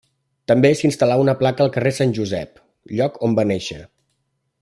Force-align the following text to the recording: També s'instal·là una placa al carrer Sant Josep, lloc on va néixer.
També 0.51 0.69
s'instal·là 0.77 1.17
una 1.23 1.35
placa 1.41 1.63
al 1.65 1.69
carrer 1.75 1.91
Sant 1.99 2.15
Josep, 2.19 2.57
lloc 3.01 3.23
on 3.29 3.39
va 3.41 3.47
néixer. 3.53 3.81